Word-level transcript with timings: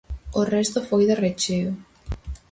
O 0.39 0.41
resto 0.55 0.79
foi 0.89 1.03
de 1.09 1.15
recheo. 1.23 1.71